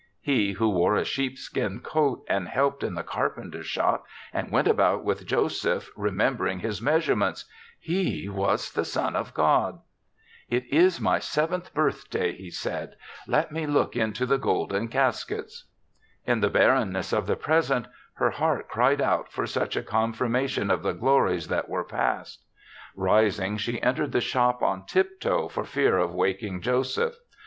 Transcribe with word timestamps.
He, 0.19 0.53
who 0.53 0.67
wore 0.67 0.95
a 0.95 1.05
sheepskin 1.05 1.81
coat 1.81 2.25
and 2.27 2.47
helped 2.47 2.81
in 2.81 2.95
the 2.95 3.03
carpenter's 3.03 3.67
shop 3.67 4.03
and 4.33 4.49
went 4.51 4.67
about 4.67 5.03
with 5.03 5.27
Joseph 5.27 5.91
remember 5.95 6.47
ing 6.47 6.57
his 6.61 6.81
measurements— 6.81 7.45
he 7.93 8.27
was 8.27 8.71
the 8.73 8.83
son 8.83 9.15
of 9.15 9.35
God. 9.35 9.79
"It 10.49 10.65
is 10.73 10.99
my 10.99 11.19
seventh 11.19 11.71
birthday," 11.75 12.31
he 12.31 12.45
THE 12.45 12.49
SEVENTH 12.49 12.79
CHRISTMAS 12.95 12.99
47 13.27 13.27
said; 13.27 13.31
"let 13.31 13.51
me 13.51 13.67
look 13.67 13.95
into 13.95 14.25
the 14.25 14.39
golden 14.39 14.87
caskets." 14.87 15.65
In 16.25 16.39
the 16.39 16.49
barrenness 16.49 17.13
of 17.13 17.27
the 17.27 17.35
present, 17.35 17.85
her 18.13 18.31
heart 18.31 18.67
cried 18.69 19.01
out 19.01 19.31
for 19.31 19.45
such 19.45 19.75
a 19.75 19.83
con 19.83 20.13
firmation 20.15 20.73
of 20.73 20.81
the 20.81 20.93
glories 20.93 21.47
that 21.49 21.69
were 21.69 21.83
past. 21.83 22.43
Rising, 22.95 23.57
she 23.57 23.79
entered 23.83 24.13
the 24.13 24.19
shop 24.19 24.63
on 24.63 24.83
tiptoe 24.87 25.47
for 25.47 25.63
fear 25.63 25.99
of 25.99 26.11
waking 26.11 26.61
Joseph. 26.61 27.17